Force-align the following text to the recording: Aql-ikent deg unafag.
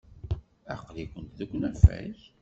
Aql-ikent 0.73 1.31
deg 1.37 1.49
unafag. 1.57 2.17